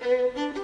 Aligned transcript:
Mm-hmm. 0.00 0.57